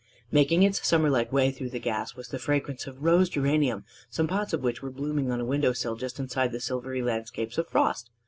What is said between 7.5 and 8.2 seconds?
of frost.